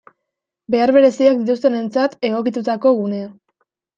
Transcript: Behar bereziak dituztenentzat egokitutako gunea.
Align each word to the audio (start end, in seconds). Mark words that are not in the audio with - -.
Behar 0.75 0.91
bereziak 0.95 1.35
dituztenentzat 1.41 2.17
egokitutako 2.31 2.97
gunea. 3.03 3.31